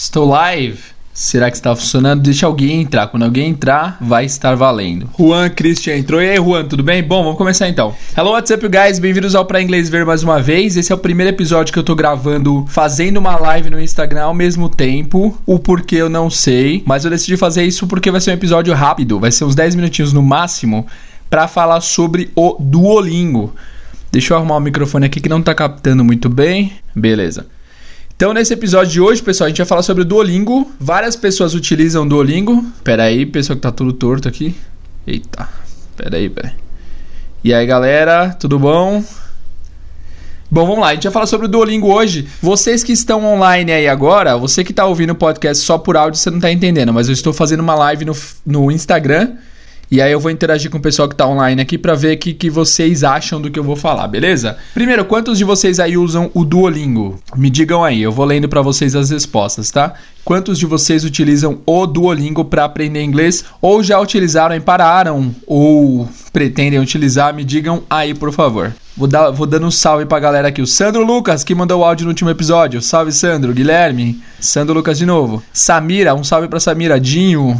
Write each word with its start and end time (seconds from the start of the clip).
Estou 0.00 0.26
live. 0.26 0.78
Será 1.12 1.50
que 1.50 1.58
está 1.58 1.76
funcionando? 1.76 2.22
Deixa 2.22 2.46
alguém 2.46 2.80
entrar. 2.80 3.08
Quando 3.08 3.24
alguém 3.24 3.50
entrar, 3.50 3.98
vai 4.00 4.24
estar 4.24 4.54
valendo. 4.54 5.10
Juan 5.18 5.50
Christian 5.50 5.98
entrou. 5.98 6.22
E 6.22 6.30
aí, 6.30 6.36
Juan, 6.36 6.64
tudo 6.64 6.82
bem? 6.82 7.02
Bom, 7.02 7.22
vamos 7.22 7.36
começar 7.36 7.68
então. 7.68 7.94
Hello, 8.16 8.30
what's 8.30 8.50
up, 8.50 8.66
guys? 8.66 8.98
Bem-vindos 8.98 9.34
ao 9.34 9.44
Pra 9.44 9.60
Inglês 9.60 9.90
Ver 9.90 10.06
mais 10.06 10.22
uma 10.22 10.40
vez. 10.40 10.78
Esse 10.78 10.90
é 10.90 10.94
o 10.94 10.98
primeiro 10.98 11.28
episódio 11.28 11.70
que 11.70 11.78
eu 11.78 11.82
tô 11.82 11.94
gravando 11.94 12.64
fazendo 12.66 13.18
uma 13.18 13.36
live 13.36 13.68
no 13.68 13.78
Instagram 13.78 14.22
ao 14.22 14.32
mesmo 14.32 14.70
tempo. 14.70 15.38
O 15.44 15.58
porquê 15.58 15.96
eu 15.96 16.08
não 16.08 16.30
sei, 16.30 16.82
mas 16.86 17.04
eu 17.04 17.10
decidi 17.10 17.36
fazer 17.36 17.64
isso 17.64 17.86
porque 17.86 18.10
vai 18.10 18.22
ser 18.22 18.30
um 18.30 18.34
episódio 18.34 18.72
rápido. 18.72 19.20
Vai 19.20 19.30
ser 19.30 19.44
uns 19.44 19.54
10 19.54 19.74
minutinhos 19.74 20.14
no 20.14 20.22
máximo 20.22 20.86
para 21.28 21.46
falar 21.46 21.82
sobre 21.82 22.30
o 22.34 22.56
Duolingo. 22.58 23.54
Deixa 24.10 24.32
eu 24.32 24.38
arrumar 24.38 24.56
o 24.56 24.60
microfone 24.60 25.04
aqui 25.04 25.20
que 25.20 25.28
não 25.28 25.42
tá 25.42 25.54
captando 25.54 26.02
muito 26.02 26.30
bem. 26.30 26.72
Beleza. 26.96 27.44
Então, 28.20 28.34
nesse 28.34 28.52
episódio 28.52 28.92
de 28.92 29.00
hoje, 29.00 29.22
pessoal, 29.22 29.46
a 29.46 29.48
gente 29.48 29.56
vai 29.56 29.66
falar 29.66 29.80
sobre 29.80 30.02
o 30.02 30.04
Duolingo. 30.04 30.70
Várias 30.78 31.16
pessoas 31.16 31.54
utilizam 31.54 32.04
o 32.04 32.06
Duolingo. 32.06 32.62
Pera 32.84 33.04
aí, 33.04 33.24
pessoal 33.24 33.56
que 33.56 33.62
tá 33.62 33.72
tudo 33.72 33.94
torto 33.94 34.28
aqui. 34.28 34.54
Eita, 35.06 35.48
pera 35.96 36.18
aí, 36.18 36.28
pera 36.28 36.48
aí. 36.48 36.54
E 37.42 37.54
aí, 37.54 37.64
galera, 37.64 38.36
tudo 38.38 38.58
bom? 38.58 39.02
Bom, 40.50 40.66
vamos 40.66 40.80
lá, 40.80 40.88
a 40.88 40.94
gente 40.94 41.04
vai 41.04 41.12
falar 41.14 41.26
sobre 41.28 41.46
o 41.46 41.48
Duolingo 41.48 41.90
hoje. 41.90 42.28
Vocês 42.42 42.84
que 42.84 42.92
estão 42.92 43.24
online 43.24 43.72
aí 43.72 43.88
agora, 43.88 44.36
você 44.36 44.62
que 44.62 44.72
está 44.72 44.84
ouvindo 44.84 45.14
o 45.14 45.16
podcast 45.16 45.64
só 45.64 45.78
por 45.78 45.96
áudio, 45.96 46.20
você 46.20 46.28
não 46.28 46.36
está 46.36 46.52
entendendo, 46.52 46.92
mas 46.92 47.08
eu 47.08 47.14
estou 47.14 47.32
fazendo 47.32 47.60
uma 47.60 47.74
live 47.74 48.04
no, 48.04 48.14
no 48.44 48.70
Instagram 48.70 49.32
e 49.90 50.00
aí 50.00 50.12
eu 50.12 50.20
vou 50.20 50.30
interagir 50.30 50.70
com 50.70 50.78
o 50.78 50.80
pessoal 50.80 51.08
que 51.08 51.14
está 51.14 51.26
online 51.26 51.60
aqui 51.60 51.76
para 51.76 51.94
ver 51.94 52.16
o 52.16 52.18
que, 52.18 52.32
que 52.32 52.48
vocês 52.48 53.02
acham 53.02 53.40
do 53.40 53.50
que 53.50 53.58
eu 53.58 53.64
vou 53.64 53.74
falar, 53.74 54.06
beleza? 54.06 54.56
Primeiro, 54.72 55.04
quantos 55.04 55.36
de 55.36 55.44
vocês 55.44 55.80
aí 55.80 55.96
usam 55.96 56.30
o 56.32 56.44
Duolingo? 56.44 57.18
Me 57.36 57.50
digam 57.50 57.82
aí, 57.82 58.00
eu 58.00 58.12
vou 58.12 58.24
lendo 58.24 58.48
para 58.48 58.62
vocês 58.62 58.94
as 58.94 59.10
respostas, 59.10 59.70
tá? 59.70 59.94
Quantos 60.24 60.58
de 60.58 60.66
vocês 60.66 61.04
utilizam 61.04 61.60
o 61.66 61.86
Duolingo 61.86 62.44
para 62.44 62.64
aprender 62.64 63.02
inglês 63.02 63.44
ou 63.60 63.82
já 63.82 63.98
utilizaram 63.98 64.54
e 64.54 64.60
pararam 64.60 65.34
ou 65.46 66.08
pretendem 66.32 66.78
utilizar? 66.78 67.34
Me 67.34 67.42
digam 67.42 67.82
aí, 67.90 68.14
por 68.14 68.32
favor. 68.32 68.72
Vou, 68.96 69.08
dar, 69.08 69.30
vou 69.30 69.46
dando 69.46 69.66
um 69.66 69.70
salve 69.70 70.04
pra 70.04 70.20
galera 70.20 70.48
aqui. 70.48 70.60
O 70.60 70.66
Sandro 70.66 71.02
Lucas, 71.04 71.42
que 71.42 71.54
mandou 71.54 71.80
o 71.80 71.84
áudio 71.84 72.04
no 72.04 72.10
último 72.10 72.30
episódio. 72.30 72.82
Salve, 72.82 73.12
Sandro. 73.12 73.52
Guilherme. 73.52 74.22
Sandro 74.38 74.74
Lucas 74.74 74.98
de 74.98 75.06
novo. 75.06 75.42
Samira, 75.52 76.14
um 76.14 76.22
salve 76.22 76.48
pra 76.48 76.60
Samira. 76.60 77.00
Dinho. 77.00 77.58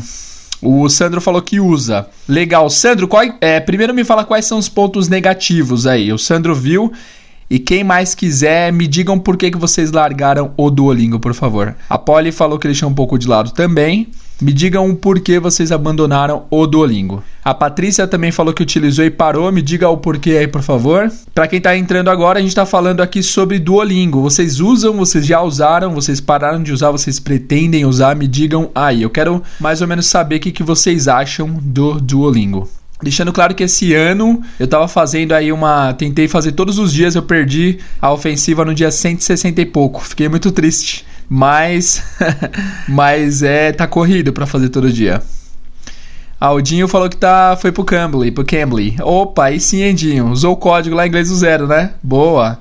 O 0.62 0.88
Sandro 0.88 1.20
falou 1.20 1.40
que 1.40 1.58
usa. 1.58 2.06
Legal. 2.28 2.68
Sandro, 2.68 3.08
qual, 3.08 3.24
é, 3.40 3.60
primeiro 3.60 3.94
me 3.94 4.04
fala 4.04 4.24
quais 4.24 4.44
são 4.44 4.58
os 4.58 4.68
pontos 4.68 5.08
negativos 5.08 5.86
aí. 5.86 6.12
O 6.12 6.18
Sandro 6.18 6.54
viu. 6.54 6.92
E 7.48 7.58
quem 7.58 7.82
mais 7.82 8.14
quiser, 8.14 8.72
me 8.72 8.86
digam 8.86 9.18
por 9.18 9.36
que, 9.36 9.50
que 9.50 9.58
vocês 9.58 9.90
largaram 9.90 10.52
o 10.56 10.70
Duolingo, 10.70 11.18
por 11.18 11.34
favor. 11.34 11.74
A 11.88 11.98
Polly 11.98 12.30
falou 12.30 12.60
que 12.60 12.68
deixou 12.68 12.88
um 12.88 12.94
pouco 12.94 13.18
de 13.18 13.26
lado 13.26 13.50
também. 13.50 14.06
Me 14.40 14.54
digam 14.54 14.88
o 14.88 14.96
porquê 14.96 15.38
vocês 15.38 15.70
abandonaram 15.70 16.44
o 16.50 16.66
Duolingo. 16.66 17.22
A 17.44 17.52
Patrícia 17.52 18.06
também 18.06 18.32
falou 18.32 18.54
que 18.54 18.62
utilizou 18.62 19.04
e 19.04 19.10
parou. 19.10 19.52
Me 19.52 19.60
diga 19.60 19.88
o 19.88 19.98
porquê 19.98 20.30
aí, 20.30 20.48
por 20.48 20.62
favor. 20.62 21.12
Para 21.34 21.46
quem 21.46 21.58
está 21.58 21.76
entrando 21.76 22.08
agora, 22.08 22.38
a 22.38 22.42
gente 22.42 22.50
está 22.50 22.64
falando 22.64 23.02
aqui 23.02 23.22
sobre 23.22 23.58
Duolingo. 23.58 24.22
Vocês 24.22 24.58
usam, 24.58 24.96
vocês 24.96 25.26
já 25.26 25.42
usaram, 25.42 25.94
vocês 25.94 26.20
pararam 26.20 26.62
de 26.62 26.72
usar, 26.72 26.90
vocês 26.90 27.20
pretendem 27.20 27.84
usar? 27.84 28.16
Me 28.16 28.26
digam 28.26 28.70
aí. 28.74 29.02
Eu 29.02 29.10
quero 29.10 29.42
mais 29.60 29.82
ou 29.82 29.88
menos 29.88 30.06
saber 30.06 30.36
o 30.36 30.40
que, 30.40 30.52
que 30.52 30.62
vocês 30.62 31.06
acham 31.06 31.58
do 31.60 32.00
Duolingo. 32.00 32.66
Deixando 33.02 33.32
claro 33.32 33.54
que 33.54 33.64
esse 33.64 33.94
ano 33.94 34.42
eu 34.58 34.66
tava 34.66 34.86
fazendo 34.86 35.32
aí 35.32 35.50
uma. 35.52 35.92
Tentei 35.94 36.28
fazer 36.28 36.52
todos 36.52 36.78
os 36.78 36.92
dias, 36.92 37.14
eu 37.14 37.22
perdi 37.22 37.78
a 38.00 38.12
ofensiva 38.12 38.64
no 38.64 38.74
dia 38.74 38.90
160 38.90 39.60
e 39.60 39.66
pouco. 39.66 40.02
Fiquei 40.02 40.28
muito 40.28 40.52
triste. 40.52 41.04
Mas. 41.32 42.02
mas 42.88 43.42
é. 43.44 43.70
Tá 43.70 43.86
corrido 43.86 44.32
para 44.32 44.46
fazer 44.46 44.68
todo 44.68 44.92
dia. 44.92 45.22
Aldinho 46.40 46.88
falou 46.88 47.08
que 47.08 47.18
tá, 47.18 47.56
foi 47.60 47.70
pro 47.70 47.84
Cambly, 47.84 48.30
pro 48.30 48.44
Cambly. 48.44 48.96
Opa, 49.02 49.44
aí 49.44 49.60
sim, 49.60 49.82
Endinho. 49.82 50.30
Usou 50.30 50.54
o 50.54 50.56
código 50.56 50.96
lá 50.96 51.04
em 51.04 51.08
inglês 51.08 51.28
do 51.28 51.36
zero, 51.36 51.66
né? 51.66 51.92
Boa. 52.02 52.58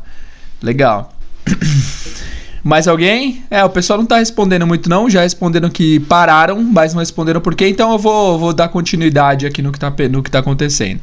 Legal. 0.61 1.13
Mais 2.61 2.89
alguém? 2.89 3.41
É, 3.49 3.63
o 3.63 3.69
pessoal 3.69 3.97
não 3.97 4.05
tá 4.05 4.17
respondendo 4.17 4.67
muito 4.67 4.89
não, 4.89 5.09
já 5.09 5.21
responderam 5.21 5.69
que 5.69 6.01
pararam, 6.01 6.61
mas 6.61 6.93
não 6.93 6.99
responderam 6.99 7.39
por 7.39 7.55
quê, 7.55 7.69
então 7.69 7.93
eu 7.93 7.97
vou, 7.97 8.37
vou 8.37 8.53
dar 8.53 8.67
continuidade 8.67 9.47
aqui 9.47 9.61
no 9.61 9.71
que, 9.71 9.79
tá, 9.79 9.93
no 10.11 10.21
que 10.21 10.29
tá 10.29 10.39
acontecendo. 10.39 10.99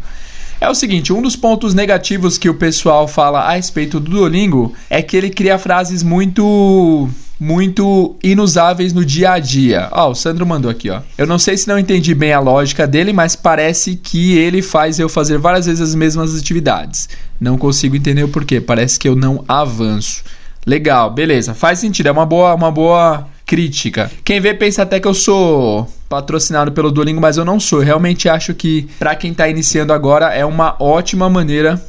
É 0.61 0.69
o 0.69 0.75
seguinte, 0.75 1.15
um 1.15 1.23
dos 1.23 1.35
pontos 1.35 1.73
negativos 1.73 2.37
que 2.37 2.49
o 2.49 2.55
pessoal 2.55 3.09
fala 3.09 3.41
a 3.41 3.53
respeito 3.53 3.99
do 3.99 4.11
Duolingo 4.11 4.75
é 4.91 5.01
que 5.01 5.17
ele 5.17 5.31
cria 5.31 5.59
frases 5.59 6.03
muito 6.03 7.09
muito 7.39 8.17
inusáveis 8.23 8.93
no 8.93 9.05
dia 9.05 9.33
a 9.33 9.39
dia. 9.39 9.89
Ó, 9.93 10.09
oh, 10.09 10.11
o 10.11 10.15
Sandro 10.15 10.47
mandou 10.47 10.71
aqui, 10.71 10.91
ó. 10.91 11.01
Eu 11.19 11.27
não 11.27 11.39
sei 11.39 11.57
se 11.57 11.69
não 11.69 11.79
entendi 11.79 12.15
bem 12.15 12.33
a 12.33 12.41
lógica 12.41 12.87
dele, 12.87 13.13
mas 13.13 13.37
parece 13.37 13.97
que 13.97 14.37
ele 14.39 14.63
faz 14.63 14.99
eu 14.99 15.09
fazer 15.09 15.39
várias 15.39 15.67
vezes 15.67 15.81
as 15.81 15.95
mesmas 15.95 16.37
atividades. 16.37 17.09
Não 17.41 17.59
consigo 17.59 17.97
entender 17.97 18.25
o 18.25 18.29
porquê. 18.29 18.61
Parece 18.61 18.99
que 18.99 19.09
eu 19.09 19.15
não 19.15 19.45
avanço. 19.47 20.25
Legal, 20.67 21.11
beleza. 21.11 21.55
Faz 21.55 21.79
sentido, 21.79 22.09
é 22.09 22.13
uma 22.13 22.27
boa, 22.27 22.55
uma 22.55 22.73
boa 22.73 23.29
crítica. 23.45 24.11
Quem 24.25 24.41
vê 24.41 24.53
pensa 24.53 24.83
até 24.83 24.99
que 24.99 25.07
eu 25.07 25.15
sou 25.15 25.89
patrocinado 26.09 26.73
pelo 26.73 26.91
Duolingo, 26.91 27.21
mas 27.21 27.37
eu 27.37 27.45
não 27.45 27.61
sou. 27.61 27.81
Eu 27.81 27.85
realmente 27.85 28.29
acho 28.29 28.55
que 28.55 28.89
para 28.99 29.15
quem 29.15 29.31
está 29.31 29.49
iniciando 29.49 29.93
agora 29.93 30.35
é 30.35 30.45
uma 30.45 30.75
ótima 30.81 31.31
maneira 31.31 31.81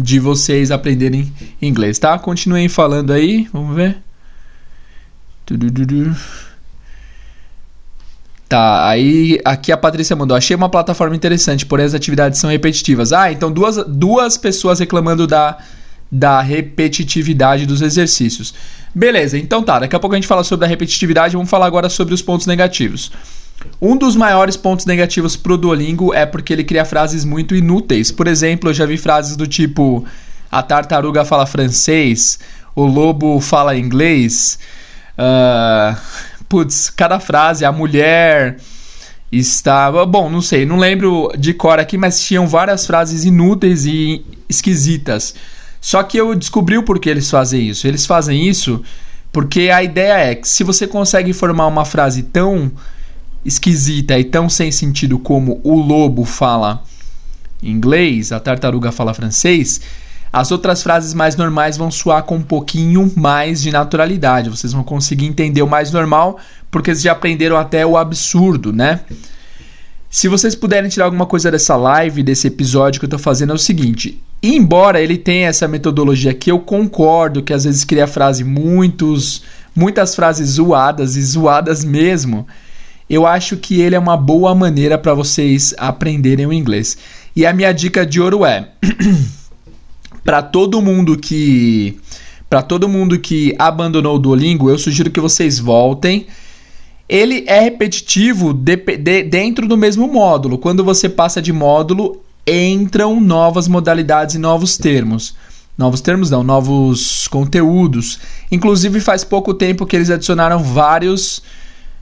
de 0.00 0.18
vocês 0.18 0.70
aprenderem 0.70 1.30
inglês, 1.60 1.98
tá? 1.98 2.18
Continuem 2.18 2.68
falando 2.68 3.12
aí, 3.12 3.46
vamos 3.52 3.76
ver. 3.76 3.98
Tá, 8.48 8.86
aí 8.86 9.40
aqui 9.44 9.72
a 9.72 9.76
Patrícia 9.76 10.14
mandou. 10.14 10.36
Achei 10.36 10.54
uma 10.54 10.68
plataforma 10.68 11.16
interessante, 11.16 11.64
porém 11.64 11.86
as 11.86 11.94
atividades 11.94 12.38
são 12.38 12.50
repetitivas. 12.50 13.12
Ah, 13.12 13.32
então 13.32 13.50
duas, 13.50 13.76
duas 13.88 14.36
pessoas 14.36 14.78
reclamando 14.78 15.26
da 15.26 15.58
da 16.12 16.42
repetitividade 16.42 17.64
dos 17.64 17.80
exercícios. 17.80 18.52
Beleza, 18.94 19.38
então 19.38 19.62
tá, 19.62 19.78
daqui 19.78 19.96
a 19.96 19.98
pouco 19.98 20.14
a 20.14 20.18
gente 20.18 20.28
fala 20.28 20.44
sobre 20.44 20.66
a 20.66 20.68
repetitividade, 20.68 21.34
vamos 21.34 21.48
falar 21.48 21.64
agora 21.64 21.88
sobre 21.88 22.12
os 22.12 22.20
pontos 22.20 22.46
negativos. 22.46 23.10
Um 23.80 23.96
dos 23.96 24.14
maiores 24.14 24.54
pontos 24.54 24.84
negativos 24.84 25.36
pro 25.36 25.56
Duolingo 25.56 26.12
é 26.12 26.26
porque 26.26 26.52
ele 26.52 26.64
cria 26.64 26.84
frases 26.84 27.24
muito 27.24 27.54
inúteis. 27.54 28.12
Por 28.12 28.26
exemplo, 28.26 28.68
eu 28.68 28.74
já 28.74 28.84
vi 28.84 28.98
frases 28.98 29.36
do 29.36 29.46
tipo: 29.46 30.04
a 30.50 30.62
tartaruga 30.62 31.24
fala 31.24 31.46
francês, 31.46 32.38
o 32.74 32.84
lobo 32.84 33.40
fala 33.40 33.74
inglês. 33.74 34.58
Uh, 35.18 35.96
putz, 36.48 36.90
cada 36.90 37.20
frase, 37.20 37.64
a 37.64 37.72
mulher 37.72 38.58
estava. 39.30 40.04
Bom, 40.04 40.28
não 40.28 40.42
sei, 40.42 40.66
não 40.66 40.76
lembro 40.76 41.30
de 41.38 41.54
cor 41.54 41.78
aqui, 41.78 41.96
mas 41.96 42.20
tinham 42.20 42.46
várias 42.46 42.86
frases 42.86 43.24
inúteis 43.24 43.86
e 43.86 44.24
esquisitas. 44.48 45.34
Só 45.80 46.02
que 46.02 46.16
eu 46.16 46.34
descobri 46.34 46.78
o 46.78 46.82
porquê 46.82 47.10
eles 47.10 47.30
fazem 47.30 47.68
isso. 47.68 47.86
Eles 47.86 48.06
fazem 48.06 48.48
isso 48.48 48.82
porque 49.32 49.70
a 49.70 49.82
ideia 49.82 50.30
é 50.30 50.34
que 50.34 50.46
se 50.46 50.62
você 50.62 50.86
consegue 50.86 51.32
formar 51.32 51.66
uma 51.66 51.84
frase 51.84 52.22
tão 52.22 52.70
esquisita 53.44 54.18
e 54.18 54.24
tão 54.24 54.48
sem 54.48 54.70
sentido 54.70 55.18
como 55.18 55.60
o 55.64 55.74
lobo 55.74 56.24
fala 56.24 56.84
inglês, 57.62 58.30
a 58.30 58.38
tartaruga 58.38 58.92
fala 58.92 59.14
francês, 59.14 59.80
as 60.32 60.50
outras 60.50 60.82
frases 60.82 61.12
mais 61.12 61.36
normais 61.36 61.76
vão 61.76 61.90
soar 61.90 62.22
com 62.22 62.36
um 62.36 62.42
pouquinho 62.42 63.12
mais 63.14 63.60
de 63.60 63.70
naturalidade. 63.70 64.48
Vocês 64.48 64.72
vão 64.72 64.82
conseguir 64.82 65.26
entender 65.26 65.60
o 65.60 65.68
mais 65.68 65.92
normal 65.92 66.38
porque 66.70 66.90
vocês 66.90 67.02
já 67.02 67.12
aprenderam 67.12 67.56
até 67.56 67.84
o 67.84 67.98
absurdo, 67.98 68.72
né? 68.72 69.00
Se 70.08 70.28
vocês 70.28 70.54
puderem 70.54 70.88
tirar 70.88 71.06
alguma 71.06 71.26
coisa 71.26 71.50
dessa 71.50 71.76
live, 71.76 72.22
desse 72.22 72.46
episódio 72.46 72.98
que 72.98 73.04
eu 73.04 73.08
estou 73.08 73.18
fazendo, 73.18 73.52
é 73.52 73.54
o 73.54 73.58
seguinte: 73.58 74.22
embora 74.42 75.00
ele 75.00 75.18
tenha 75.18 75.48
essa 75.48 75.68
metodologia 75.68 76.32
que 76.32 76.50
eu 76.50 76.58
concordo, 76.58 77.42
que 77.42 77.52
às 77.52 77.64
vezes 77.64 77.84
cria 77.84 78.06
frase 78.06 78.42
muitos, 78.42 79.42
muitas 79.74 80.14
frases 80.14 80.50
zoadas 80.50 81.16
e 81.16 81.22
zoadas 81.22 81.84
mesmo, 81.84 82.46
eu 83.08 83.26
acho 83.26 83.56
que 83.56 83.80
ele 83.80 83.94
é 83.94 83.98
uma 83.98 84.16
boa 84.16 84.54
maneira 84.54 84.96
para 84.96 85.12
vocês 85.12 85.74
aprenderem 85.76 86.46
o 86.46 86.52
inglês. 86.52 86.96
E 87.34 87.44
a 87.44 87.52
minha 87.52 87.72
dica 87.72 88.04
de 88.04 88.20
ouro 88.20 88.44
é 88.44 88.68
para 90.24 90.42
todo 90.42 90.80
mundo 90.80 91.16
que 91.16 91.98
para 92.48 92.62
todo 92.62 92.88
mundo 92.88 93.18
que 93.18 93.54
abandonou 93.58 94.16
o 94.16 94.18
Duolingo, 94.18 94.68
eu 94.68 94.78
sugiro 94.78 95.10
que 95.10 95.20
vocês 95.20 95.58
voltem 95.58 96.26
ele 97.12 97.44
é 97.46 97.60
repetitivo 97.60 98.54
de, 98.54 98.74
de, 98.74 99.22
dentro 99.24 99.68
do 99.68 99.76
mesmo 99.76 100.08
módulo. 100.08 100.56
Quando 100.56 100.82
você 100.82 101.10
passa 101.10 101.42
de 101.42 101.52
módulo, 101.52 102.22
entram 102.46 103.20
novas 103.20 103.68
modalidades 103.68 104.34
e 104.34 104.38
novos 104.38 104.78
termos. 104.78 105.34
Novos 105.76 106.00
termos 106.00 106.30
não, 106.30 106.42
novos 106.42 107.28
conteúdos. 107.28 108.18
Inclusive 108.50 108.98
faz 108.98 109.24
pouco 109.24 109.52
tempo 109.52 109.84
que 109.84 109.94
eles 109.94 110.08
adicionaram 110.08 110.62
vários 110.62 111.42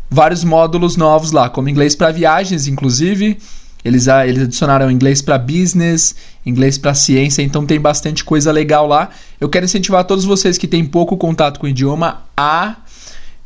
vários 0.09 0.45
módulos 0.45 0.97
novos 0.97 1.33
lá, 1.33 1.49
como 1.49 1.69
inglês 1.69 1.97
para 1.97 2.13
viagens, 2.13 2.69
inclusive. 2.69 3.37
Eles, 3.85 4.07
eles 4.07 4.43
adicionaram 4.43 4.91
inglês 4.91 5.23
para 5.23 5.39
business, 5.39 6.15
inglês 6.45 6.77
para 6.77 6.95
ciência, 6.95 7.43
então 7.43 7.65
tem 7.65 7.81
bastante 7.81 8.25
coisa 8.25 8.53
legal 8.53 8.87
lá. 8.87 9.09
Eu 9.41 9.49
quero 9.49 9.65
incentivar 9.65 10.05
todos 10.05 10.25
vocês 10.25 10.59
que 10.59 10.69
têm 10.69 10.85
pouco 10.85 11.17
contato 11.17 11.59
com 11.59 11.67
o 11.67 11.69
idioma 11.69 12.23
a 12.37 12.77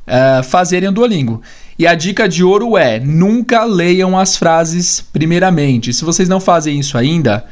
uh, 0.06 0.42
fazerem 0.42 0.88
o 0.88 0.92
Duolingo. 0.92 1.40
E 1.78 1.86
a 1.86 1.94
dica 1.94 2.28
de 2.28 2.42
ouro 2.42 2.76
é: 2.76 2.98
nunca 2.98 3.64
leiam 3.64 4.18
as 4.18 4.36
frases 4.36 5.00
primeiramente. 5.00 5.92
Se 5.92 6.04
vocês 6.04 6.28
não 6.28 6.40
fazem 6.40 6.78
isso 6.78 6.98
ainda, 6.98 7.44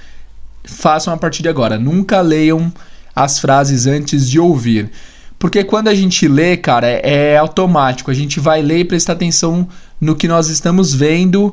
façam 0.65 1.13
a 1.13 1.17
partir 1.17 1.43
de 1.43 1.49
agora. 1.49 1.79
Nunca 1.79 2.21
leiam 2.21 2.73
as 3.15 3.39
frases 3.39 3.87
antes 3.87 4.29
de 4.29 4.41
ouvir. 4.41 4.91
Porque 5.39 5.65
quando 5.65 5.89
a 5.89 5.95
gente 5.95 6.29
lê, 6.29 6.57
cara, 6.57 6.89
é, 6.89 7.33
é 7.33 7.37
automático. 7.37 8.11
A 8.11 8.15
gente 8.15 8.39
vai 8.39 8.63
ler 8.63 8.79
e 8.79 8.85
prestar 8.85 9.15
atenção 9.15 9.69
no 10.01 10.15
que 10.15 10.29
nós 10.29 10.49
estamos 10.49 10.95
vendo 10.95 11.53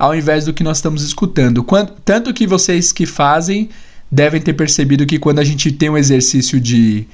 ao 0.00 0.14
invés 0.14 0.46
do 0.46 0.54
que 0.54 0.64
nós 0.64 0.78
estamos 0.78 1.02
escutando. 1.02 1.64
Tanto 2.02 2.32
que 2.32 2.46
vocês 2.46 2.90
que 2.90 3.04
fazem 3.04 3.68
devem 4.10 4.40
ter 4.40 4.54
percebido 4.54 5.04
que 5.04 5.18
quando 5.18 5.40
a 5.40 5.44
gente 5.44 5.70
tem 5.70 5.90
um 5.90 5.98
exercício 5.98 6.58
de 6.58 7.06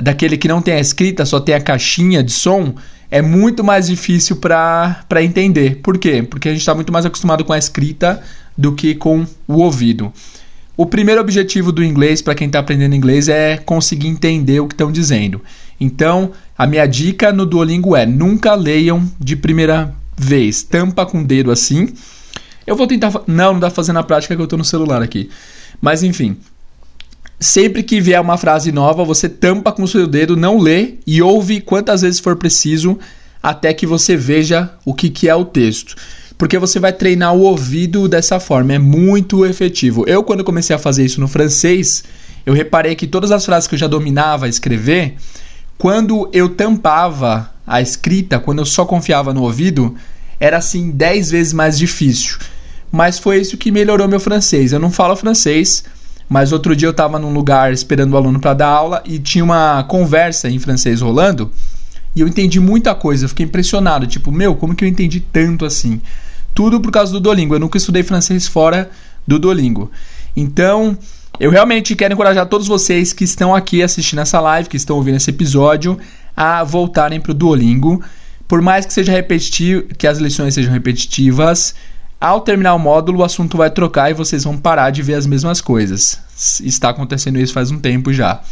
daquele 0.00 0.36
que 0.36 0.46
não 0.46 0.60
tem 0.60 0.74
a 0.74 0.80
escrita, 0.80 1.24
só 1.24 1.40
tem 1.40 1.54
a 1.54 1.60
caixinha 1.60 2.22
de 2.22 2.30
som, 2.30 2.74
é 3.10 3.22
muito 3.22 3.64
mais 3.64 3.86
difícil 3.86 4.36
para 4.36 5.22
entender. 5.22 5.80
Por 5.82 5.96
quê? 5.96 6.22
Porque 6.22 6.50
a 6.50 6.52
gente 6.52 6.60
está 6.60 6.74
muito 6.74 6.92
mais 6.92 7.06
acostumado 7.06 7.42
com 7.42 7.54
a 7.54 7.58
escrita 7.58 8.22
do 8.56 8.72
que 8.72 8.94
com 8.94 9.26
o 9.48 9.54
ouvido. 9.54 10.12
O 10.76 10.84
primeiro 10.84 11.22
objetivo 11.22 11.72
do 11.72 11.82
inglês, 11.82 12.20
para 12.20 12.34
quem 12.34 12.46
está 12.46 12.58
aprendendo 12.58 12.94
inglês, 12.94 13.28
é 13.28 13.56
conseguir 13.56 14.08
entender 14.08 14.60
o 14.60 14.68
que 14.68 14.74
estão 14.74 14.92
dizendo. 14.92 15.40
Então, 15.80 16.32
a 16.56 16.66
minha 16.66 16.86
dica 16.86 17.32
no 17.32 17.46
Duolingo 17.46 17.96
é: 17.96 18.04
nunca 18.04 18.54
leiam 18.54 19.02
de 19.18 19.34
primeira 19.36 19.94
vez. 20.20 20.62
Tampa 20.62 21.06
com 21.06 21.20
o 21.20 21.24
dedo 21.24 21.50
assim. 21.50 21.88
Eu 22.66 22.76
vou 22.76 22.86
tentar. 22.86 23.12
Não, 23.26 23.54
não 23.54 23.60
dá 23.60 23.68
pra 23.68 23.76
fazer 23.76 23.92
na 23.92 24.02
prática 24.02 24.34
que 24.34 24.40
eu 24.40 24.44
estou 24.44 24.58
no 24.58 24.64
celular 24.64 25.02
aqui. 25.02 25.30
Mas 25.80 26.02
enfim, 26.02 26.36
Sempre 27.42 27.82
que 27.82 28.02
vier 28.02 28.20
uma 28.20 28.36
frase 28.36 28.70
nova, 28.70 29.02
você 29.02 29.26
tampa 29.26 29.72
com 29.72 29.84
o 29.84 29.88
seu 29.88 30.06
dedo, 30.06 30.36
não 30.36 30.58
lê 30.58 30.96
e 31.06 31.22
ouve 31.22 31.62
quantas 31.62 32.02
vezes 32.02 32.20
for 32.20 32.36
preciso 32.36 32.98
até 33.42 33.72
que 33.72 33.86
você 33.86 34.14
veja 34.14 34.70
o 34.84 34.92
que, 34.92 35.08
que 35.08 35.26
é 35.26 35.34
o 35.34 35.46
texto. 35.46 35.96
Porque 36.36 36.58
você 36.58 36.78
vai 36.78 36.92
treinar 36.92 37.34
o 37.34 37.40
ouvido 37.40 38.06
dessa 38.06 38.38
forma, 38.38 38.74
é 38.74 38.78
muito 38.78 39.46
efetivo. 39.46 40.04
Eu, 40.06 40.22
quando 40.22 40.44
comecei 40.44 40.76
a 40.76 40.78
fazer 40.78 41.02
isso 41.02 41.18
no 41.18 41.26
francês, 41.26 42.04
eu 42.44 42.52
reparei 42.52 42.94
que 42.94 43.06
todas 43.06 43.30
as 43.30 43.42
frases 43.46 43.66
que 43.66 43.74
eu 43.74 43.78
já 43.78 43.86
dominava 43.86 44.46
escrever, 44.46 45.14
quando 45.78 46.28
eu 46.34 46.50
tampava 46.50 47.50
a 47.70 47.80
escrita, 47.80 48.38
quando 48.38 48.58
eu 48.58 48.66
só 48.66 48.84
confiava 48.84 49.32
no 49.32 49.42
ouvido, 49.42 49.94
era 50.38 50.58
assim 50.58 50.90
10 50.90 51.30
vezes 51.30 51.52
mais 51.52 51.78
difícil. 51.78 52.38
Mas 52.90 53.18
foi 53.18 53.40
isso 53.40 53.56
que 53.56 53.70
melhorou 53.70 54.08
meu 54.08 54.20
francês. 54.20 54.72
Eu 54.72 54.80
não 54.80 54.90
falo 54.90 55.14
francês 55.16 55.84
mas 56.30 56.52
outro 56.52 56.76
dia 56.76 56.86
eu 56.86 56.92
estava 56.92 57.18
num 57.18 57.32
lugar 57.32 57.72
esperando 57.72 58.12
o 58.12 58.16
aluno 58.16 58.38
para 58.38 58.54
dar 58.54 58.68
aula 58.68 59.02
e 59.04 59.18
tinha 59.18 59.42
uma 59.42 59.82
conversa 59.82 60.48
em 60.48 60.60
francês 60.60 61.00
rolando 61.00 61.50
e 62.14 62.20
eu 62.20 62.28
entendi 62.28 62.60
muita 62.60 62.94
coisa. 62.94 63.24
Eu 63.24 63.28
fiquei 63.28 63.46
impressionado. 63.46 64.06
Tipo, 64.06 64.30
meu, 64.30 64.54
como 64.54 64.74
que 64.74 64.84
eu 64.84 64.88
entendi 64.88 65.18
tanto 65.18 65.64
assim? 65.64 66.00
Tudo 66.54 66.80
por 66.80 66.92
causa 66.92 67.12
do 67.12 67.18
Duolingo. 67.18 67.56
Eu 67.56 67.60
nunca 67.60 67.78
estudei 67.78 68.04
francês 68.04 68.46
fora 68.46 68.90
do 69.26 69.40
Duolingo. 69.40 69.90
Então, 70.36 70.96
eu 71.40 71.50
realmente 71.50 71.96
quero 71.96 72.12
encorajar 72.12 72.44
todos 72.44 72.68
vocês 72.68 73.14
que 73.14 73.24
estão 73.24 73.54
aqui 73.54 73.82
assistindo 73.82 74.18
essa 74.18 74.38
live, 74.38 74.68
que 74.68 74.76
estão 74.76 74.96
ouvindo 74.96 75.16
esse 75.16 75.30
episódio, 75.30 75.98
a 76.36 76.62
voltarem 76.62 77.18
para 77.18 77.32
o 77.32 77.34
Duolingo. 77.34 78.04
Por 78.46 78.60
mais 78.60 78.84
que 78.84 78.92
seja 78.92 79.10
repetitivo, 79.10 79.84
que 79.96 80.06
as 80.06 80.18
lições 80.18 80.52
sejam 80.52 80.70
repetitivas, 80.70 81.74
ao 82.20 82.42
terminar 82.42 82.74
o 82.74 82.78
módulo, 82.78 83.20
o 83.20 83.24
assunto 83.24 83.56
vai 83.56 83.70
trocar 83.70 84.10
e 84.10 84.14
vocês 84.14 84.44
vão 84.44 84.58
parar 84.58 84.90
de 84.90 85.02
ver 85.02 85.14
as 85.14 85.26
mesmas 85.26 85.62
coisas. 85.62 86.20
Está 86.62 86.90
acontecendo 86.90 87.38
isso 87.40 87.54
faz 87.54 87.70
um 87.70 87.78
tempo 87.78 88.12
já. 88.12 88.42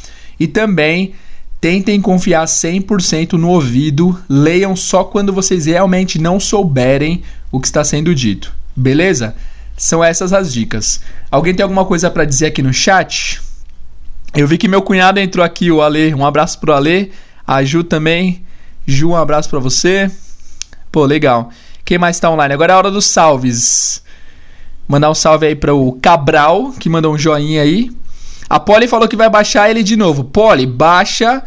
E 0.40 0.46
também 0.46 1.12
tentem 1.60 2.00
confiar 2.00 2.46
100% 2.46 3.34
no 3.34 3.50
ouvido, 3.50 4.18
leiam 4.26 4.74
só 4.74 5.04
quando 5.04 5.30
vocês 5.30 5.66
realmente 5.66 6.18
não 6.18 6.40
souberem 6.40 7.22
o 7.52 7.60
que 7.60 7.66
está 7.66 7.84
sendo 7.84 8.14
dito. 8.14 8.50
Beleza? 8.74 9.34
São 9.78 10.02
essas 10.02 10.32
as 10.32 10.52
dicas. 10.52 11.00
Alguém 11.30 11.54
tem 11.54 11.62
alguma 11.62 11.84
coisa 11.84 12.10
para 12.10 12.24
dizer 12.24 12.46
aqui 12.46 12.60
no 12.60 12.74
chat? 12.74 13.40
Eu 14.34 14.46
vi 14.46 14.58
que 14.58 14.66
meu 14.66 14.82
cunhado 14.82 15.20
entrou 15.20 15.44
aqui, 15.44 15.70
o 15.70 15.80
Ale. 15.80 16.12
Um 16.12 16.26
abraço 16.26 16.58
pro 16.58 16.74
Ale. 16.74 17.12
A 17.46 17.62
Ju 17.62 17.84
também. 17.84 18.44
Ju, 18.84 19.10
um 19.10 19.16
abraço 19.16 19.48
para 19.48 19.60
você. 19.60 20.10
Pô, 20.90 21.04
legal. 21.04 21.50
Quem 21.84 21.96
mais 21.96 22.16
está 22.16 22.28
online? 22.28 22.52
Agora 22.52 22.72
é 22.72 22.74
a 22.74 22.78
hora 22.78 22.90
dos 22.90 23.06
salves. 23.06 24.02
Mandar 24.88 25.10
um 25.10 25.14
salve 25.14 25.46
aí 25.46 25.54
para 25.54 25.72
o 25.72 25.92
Cabral, 25.92 26.72
que 26.72 26.88
mandou 26.88 27.14
um 27.14 27.18
joinha 27.18 27.62
aí. 27.62 27.90
A 28.50 28.58
Polly 28.58 28.88
falou 28.88 29.06
que 29.06 29.16
vai 29.16 29.30
baixar 29.30 29.70
ele 29.70 29.84
de 29.84 29.96
novo. 29.96 30.24
Polly, 30.24 30.66
baixa. 30.66 31.42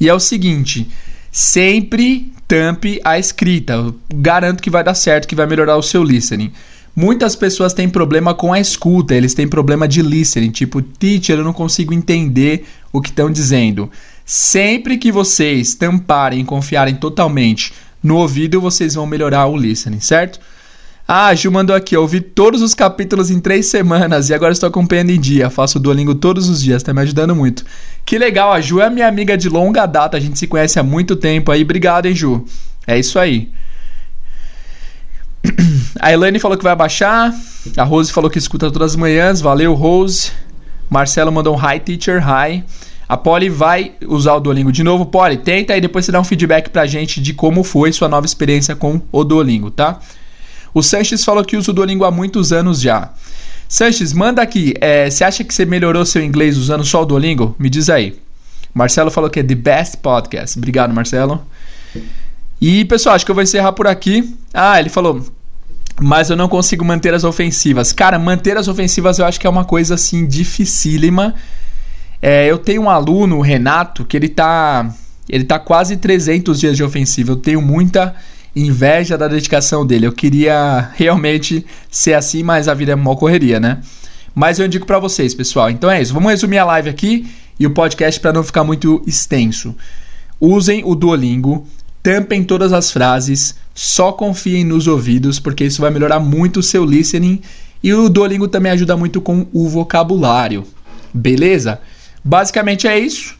E 0.00 0.08
é 0.08 0.12
o 0.12 0.18
seguinte: 0.18 0.90
sempre 1.30 2.32
tampe 2.48 3.00
a 3.04 3.16
escrita. 3.16 3.94
Garanto 4.12 4.60
que 4.62 4.70
vai 4.70 4.82
dar 4.82 4.94
certo, 4.94 5.28
que 5.28 5.36
vai 5.36 5.46
melhorar 5.46 5.76
o 5.76 5.82
seu 5.82 6.02
listening. 6.02 6.52
Muitas 6.96 7.36
pessoas 7.36 7.74
têm 7.74 7.90
problema 7.90 8.32
com 8.32 8.54
a 8.54 8.58
escuta, 8.58 9.14
eles 9.14 9.34
têm 9.34 9.46
problema 9.46 9.86
de 9.86 10.00
listening, 10.00 10.50
tipo, 10.50 10.80
teacher, 10.80 11.36
eu 11.36 11.44
não 11.44 11.52
consigo 11.52 11.92
entender 11.92 12.64
o 12.90 13.02
que 13.02 13.10
estão 13.10 13.30
dizendo. 13.30 13.90
Sempre 14.24 14.96
que 14.96 15.12
vocês 15.12 15.74
tamparem 15.74 16.40
e 16.40 16.44
confiarem 16.44 16.94
totalmente 16.94 17.74
no 18.02 18.16
ouvido, 18.16 18.62
vocês 18.62 18.94
vão 18.94 19.06
melhorar 19.06 19.46
o 19.46 19.58
listening, 19.58 20.00
certo? 20.00 20.40
Ah, 21.06 21.34
Ju 21.34 21.52
mandou 21.52 21.76
aqui, 21.76 21.94
eu 21.94 22.00
ouvi 22.00 22.20
todos 22.20 22.62
os 22.62 22.74
capítulos 22.74 23.30
em 23.30 23.40
três 23.40 23.66
semanas 23.66 24.30
e 24.30 24.34
agora 24.34 24.52
estou 24.52 24.66
acompanhando 24.66 25.10
em 25.10 25.20
dia. 25.20 25.50
Faço 25.50 25.78
Duolingo 25.78 26.14
todos 26.14 26.48
os 26.48 26.62
dias, 26.62 26.78
está 26.78 26.94
me 26.94 27.02
ajudando 27.02 27.36
muito. 27.36 27.62
Que 28.06 28.18
legal, 28.18 28.52
a 28.52 28.60
Ju 28.62 28.80
é 28.80 28.88
minha 28.88 29.06
amiga 29.06 29.36
de 29.36 29.50
longa 29.50 29.84
data, 29.84 30.16
a 30.16 30.20
gente 30.20 30.38
se 30.38 30.46
conhece 30.46 30.78
há 30.78 30.82
muito 30.82 31.14
tempo 31.14 31.52
aí. 31.52 31.62
Obrigado, 31.62 32.06
hein, 32.06 32.14
Ju. 32.14 32.44
É 32.86 32.98
isso 32.98 33.18
aí. 33.18 33.50
A 36.00 36.12
Elaine 36.12 36.38
falou 36.38 36.56
que 36.56 36.64
vai 36.64 36.74
baixar. 36.74 37.34
A 37.76 37.82
Rose 37.84 38.12
falou 38.12 38.30
que 38.30 38.38
escuta 38.38 38.70
todas 38.70 38.92
as 38.92 38.96
manhãs. 38.96 39.40
Valeu, 39.40 39.74
Rose. 39.74 40.32
Marcelo 40.88 41.32
mandou 41.32 41.56
um 41.56 41.58
hi, 41.58 41.80
teacher, 41.80 42.22
hi. 42.22 42.64
A 43.08 43.16
Polly 43.16 43.48
vai 43.48 43.92
usar 44.06 44.34
o 44.34 44.40
Duolingo 44.40 44.72
de 44.72 44.82
novo. 44.82 45.06
Polly, 45.06 45.36
tenta 45.36 45.76
e 45.76 45.80
depois 45.80 46.04
você 46.04 46.12
dá 46.12 46.20
um 46.20 46.24
feedback 46.24 46.70
pra 46.70 46.86
gente 46.86 47.20
de 47.20 47.32
como 47.32 47.62
foi 47.62 47.92
sua 47.92 48.08
nova 48.08 48.26
experiência 48.26 48.74
com 48.74 49.00
o 49.12 49.24
Duolingo, 49.24 49.70
tá? 49.70 50.00
O 50.74 50.82
Sanches 50.82 51.24
falou 51.24 51.44
que 51.44 51.56
usa 51.56 51.70
o 51.70 51.74
Duolingo 51.74 52.04
há 52.04 52.10
muitos 52.10 52.52
anos 52.52 52.80
já. 52.80 53.10
Sanches, 53.68 54.12
manda 54.12 54.42
aqui. 54.42 54.74
É, 54.80 55.08
você 55.08 55.24
acha 55.24 55.44
que 55.44 55.54
você 55.54 55.64
melhorou 55.64 56.04
seu 56.04 56.22
inglês 56.22 56.56
usando 56.56 56.84
só 56.84 57.02
o 57.02 57.06
Duolingo? 57.06 57.54
Me 57.58 57.70
diz 57.70 57.88
aí. 57.88 58.18
Marcelo 58.74 59.10
falou 59.10 59.30
que 59.30 59.40
é 59.40 59.42
the 59.42 59.54
best 59.54 59.96
podcast. 59.98 60.58
Obrigado, 60.58 60.92
Marcelo. 60.92 61.42
E, 62.60 62.84
pessoal, 62.84 63.14
acho 63.14 63.24
que 63.24 63.30
eu 63.30 63.34
vou 63.34 63.42
encerrar 63.42 63.72
por 63.72 63.86
aqui. 63.86 64.36
Ah, 64.52 64.78
ele 64.78 64.88
falou. 64.88 65.24
Mas 66.00 66.28
eu 66.28 66.36
não 66.36 66.48
consigo 66.48 66.84
manter 66.84 67.14
as 67.14 67.24
ofensivas. 67.24 67.92
Cara, 67.92 68.18
manter 68.18 68.56
as 68.56 68.68
ofensivas 68.68 69.18
eu 69.18 69.24
acho 69.24 69.40
que 69.40 69.46
é 69.46 69.50
uma 69.50 69.64
coisa 69.64 69.94
assim 69.94 70.26
dificílima. 70.26 71.34
É, 72.20 72.50
eu 72.50 72.58
tenho 72.58 72.82
um 72.82 72.90
aluno, 72.90 73.38
o 73.38 73.40
Renato, 73.40 74.04
que 74.04 74.16
ele 74.16 74.28
tá, 74.28 74.92
ele 75.28 75.44
tá 75.44 75.58
quase 75.58 75.96
300 75.96 76.60
dias 76.60 76.76
de 76.76 76.84
ofensiva. 76.84 77.32
Eu 77.32 77.36
tenho 77.36 77.62
muita 77.62 78.14
inveja 78.54 79.16
da 79.16 79.28
dedicação 79.28 79.86
dele. 79.86 80.06
Eu 80.06 80.12
queria 80.12 80.90
realmente 80.94 81.64
ser 81.90 82.14
assim, 82.14 82.42
mas 82.42 82.68
a 82.68 82.74
vida 82.74 82.92
é 82.92 82.94
uma 82.94 83.16
correria, 83.16 83.60
né? 83.60 83.78
Mas 84.34 84.58
eu 84.58 84.66
indico 84.66 84.86
para 84.86 84.98
vocês, 84.98 85.34
pessoal. 85.34 85.70
Então 85.70 85.90
é 85.90 86.00
isso. 86.00 86.12
Vamos 86.12 86.30
resumir 86.30 86.58
a 86.58 86.64
live 86.64 86.90
aqui 86.90 87.26
e 87.58 87.66
o 87.66 87.70
podcast 87.70 88.20
para 88.20 88.32
não 88.32 88.42
ficar 88.42 88.64
muito 88.64 89.02
extenso. 89.06 89.74
Usem 90.38 90.82
o 90.84 90.94
Duolingo, 90.94 91.66
tampem 92.06 92.44
todas 92.44 92.72
as 92.72 92.92
frases, 92.92 93.56
só 93.74 94.12
confiem 94.12 94.62
nos 94.62 94.86
ouvidos, 94.86 95.40
porque 95.40 95.64
isso 95.64 95.80
vai 95.80 95.90
melhorar 95.90 96.20
muito 96.20 96.60
o 96.60 96.62
seu 96.62 96.84
listening. 96.84 97.40
E 97.82 97.92
o 97.92 98.08
Duolingo 98.08 98.46
também 98.46 98.70
ajuda 98.70 98.96
muito 98.96 99.20
com 99.20 99.44
o 99.52 99.68
vocabulário. 99.68 100.64
Beleza? 101.12 101.80
Basicamente 102.22 102.86
é 102.86 102.96
isso. 102.96 103.34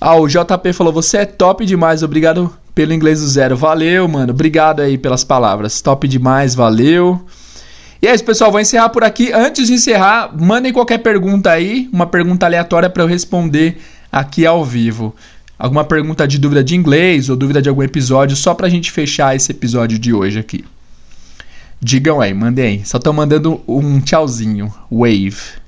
Ah, 0.00 0.16
o 0.16 0.26
JP 0.26 0.72
falou: 0.72 0.92
Você 0.92 1.18
é 1.18 1.24
top 1.24 1.64
demais, 1.64 2.02
obrigado 2.02 2.52
pelo 2.74 2.92
inglês 2.92 3.20
do 3.20 3.28
zero. 3.28 3.56
Valeu, 3.56 4.08
mano. 4.08 4.32
Obrigado 4.32 4.80
aí 4.80 4.98
pelas 4.98 5.22
palavras. 5.22 5.80
Top 5.80 6.08
demais, 6.08 6.56
valeu. 6.56 7.24
E 8.02 8.08
é 8.08 8.14
isso, 8.14 8.24
pessoal. 8.24 8.50
Vou 8.50 8.60
encerrar 8.60 8.88
por 8.88 9.04
aqui. 9.04 9.32
Antes 9.32 9.68
de 9.68 9.74
encerrar, 9.74 10.34
mandem 10.36 10.72
qualquer 10.72 10.98
pergunta 10.98 11.52
aí, 11.52 11.88
uma 11.92 12.06
pergunta 12.06 12.44
aleatória 12.44 12.90
para 12.90 13.04
eu 13.04 13.06
responder 13.06 13.80
aqui 14.10 14.44
ao 14.44 14.64
vivo. 14.64 15.14
Alguma 15.58 15.84
pergunta 15.84 16.26
de 16.28 16.38
dúvida 16.38 16.62
de 16.62 16.76
inglês 16.76 17.28
ou 17.28 17.36
dúvida 17.36 17.60
de 17.60 17.68
algum 17.68 17.82
episódio, 17.82 18.36
só 18.36 18.54
pra 18.54 18.68
gente 18.68 18.92
fechar 18.92 19.34
esse 19.34 19.50
episódio 19.50 19.98
de 19.98 20.12
hoje 20.12 20.38
aqui. 20.38 20.64
Digam 21.80 22.20
aí, 22.20 22.32
mandem 22.32 22.64
aí. 22.64 22.86
Só 22.86 22.98
tô 22.98 23.12
mandando 23.12 23.60
um 23.66 24.00
tchauzinho. 24.00 24.72
Wave. 24.90 25.58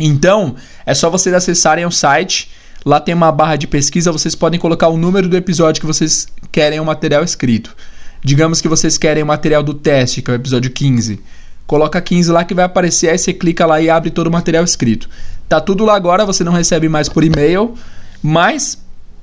Então, 0.00 0.56
é 0.86 0.94
só 0.94 1.10
vocês 1.10 1.34
acessarem 1.34 1.84
o 1.84 1.90
site, 1.90 2.50
lá 2.84 2.98
tem 2.98 3.14
uma 3.14 3.30
barra 3.30 3.56
de 3.56 3.66
pesquisa, 3.66 4.10
vocês 4.10 4.34
podem 4.34 4.58
colocar 4.58 4.88
o 4.88 4.96
número 4.96 5.28
do 5.28 5.36
episódio 5.36 5.80
que 5.80 5.86
vocês 5.86 6.26
querem 6.50 6.80
o 6.80 6.84
material 6.84 7.22
escrito. 7.22 7.76
Digamos 8.24 8.62
que 8.62 8.68
vocês 8.68 8.96
querem 8.96 9.22
o 9.22 9.26
material 9.26 9.62
do 9.62 9.74
teste, 9.74 10.22
que 10.22 10.30
é 10.30 10.34
o 10.34 10.36
episódio 10.36 10.70
15. 10.70 11.20
Coloca 11.66 12.00
15 12.00 12.30
lá 12.30 12.44
que 12.44 12.54
vai 12.54 12.64
aparecer, 12.64 13.08
aí 13.08 13.18
você 13.18 13.32
clica 13.32 13.64
lá 13.64 13.80
e 13.80 13.88
abre 13.88 14.10
todo 14.10 14.26
o 14.26 14.30
material 14.30 14.64
escrito. 14.64 15.08
Tá 15.48 15.60
tudo 15.60 15.84
lá 15.84 15.94
agora, 15.96 16.26
você 16.26 16.44
não 16.44 16.52
recebe 16.52 16.88
mais 16.88 17.08
por 17.08 17.24
e-mail, 17.24 17.74
mas 18.22 18.78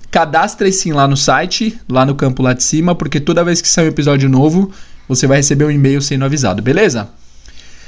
cadastre 0.10 0.72
sim 0.72 0.92
lá 0.92 1.08
no 1.08 1.16
site, 1.16 1.80
lá 1.88 2.06
no 2.06 2.16
campo 2.16 2.42
lá 2.44 2.54
de 2.54 2.64
cima, 2.64 2.96
porque 2.96 3.20
toda 3.20 3.44
vez 3.44 3.62
que 3.62 3.68
sair 3.68 3.86
um 3.86 3.90
episódio 3.90 4.28
novo, 4.28 4.72
você 5.08 5.28
vai 5.28 5.38
receber 5.38 5.66
um 5.66 5.72
e-mail 5.72 6.02
sendo 6.02 6.26
avisado, 6.26 6.62
beleza? 6.62 7.10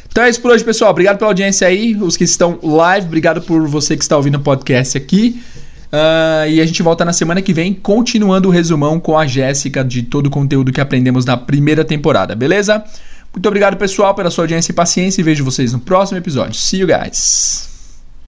Então 0.10 0.24
é 0.24 0.30
isso 0.30 0.40
por 0.40 0.52
hoje, 0.52 0.64
pessoal. 0.64 0.92
Obrigado 0.92 1.18
pela 1.18 1.32
audiência 1.32 1.68
aí, 1.68 1.96
os 1.96 2.16
que 2.16 2.24
estão 2.24 2.60
live, 2.62 3.08
obrigado 3.08 3.42
por 3.42 3.68
você 3.68 3.98
que 3.98 4.04
está 4.04 4.16
ouvindo 4.16 4.36
o 4.36 4.42
podcast 4.42 4.96
aqui. 4.96 5.42
Uh, 5.92 6.50
e 6.50 6.62
a 6.62 6.66
gente 6.66 6.82
volta 6.82 7.04
na 7.04 7.14
semana 7.14 7.42
que 7.42 7.54
vem, 7.54 7.74
continuando 7.74 8.50
o 8.50 8.52
resumão 8.52 9.00
com 9.00 9.18
a 9.18 9.28
Jéssica 9.28 9.84
de 9.84 10.04
todo 10.04 10.28
o 10.28 10.30
conteúdo 10.30 10.72
que 10.72 10.82
aprendemos 10.82 11.26
na 11.26 11.38
primeira 11.38 11.84
temporada, 11.84 12.36
beleza? 12.36 12.84
Muito 13.34 13.48
obrigado, 13.48 13.78
pessoal, 13.78 14.14
pela 14.14 14.30
sua 14.30 14.44
audiência 14.44 14.72
e 14.72 14.76
paciência 14.76 15.22
e 15.22 15.24
vejo 15.24 15.44
vocês 15.44 15.74
no 15.74 15.80
próximo 15.80 16.18
episódio. 16.18 16.54
See 16.54 16.80
you 16.80 16.88
guys! 16.88 17.73